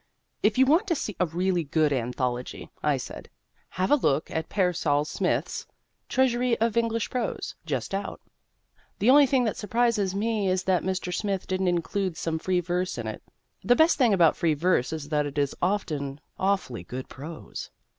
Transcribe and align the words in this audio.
If 0.41 0.57
you 0.57 0.65
want 0.65 0.87
to 0.87 0.95
see 0.95 1.15
a 1.19 1.27
really 1.27 1.63
good 1.63 1.93
anthology 1.93 2.71
(I 2.81 2.97
said) 2.97 3.29
have 3.69 3.91
a 3.91 3.95
look 3.95 4.31
at 4.31 4.49
Pearsall 4.49 5.05
Smith's 5.05 5.67
"Treasury 6.09 6.59
of 6.59 6.75
English 6.75 7.11
Prose," 7.11 7.53
just 7.67 7.93
out. 7.93 8.19
The 8.97 9.11
only 9.11 9.27
thing 9.27 9.43
that 9.43 9.57
surprises 9.57 10.15
me 10.15 10.49
is 10.49 10.63
that 10.63 10.81
Mr. 10.81 11.13
Smith 11.13 11.45
didn't 11.45 11.67
include 11.67 12.17
some 12.17 12.39
free 12.39 12.61
verse 12.61 12.97
in 12.97 13.05
it. 13.05 13.21
The 13.63 13.75
best 13.75 13.99
thing 13.99 14.11
about 14.11 14.35
free 14.35 14.55
verse 14.55 14.91
is 14.91 15.09
that 15.09 15.27
it 15.27 15.37
is 15.37 15.53
often 15.61 16.19
awfully 16.39 16.81
good 16.83 17.07
prose. 17.07 17.69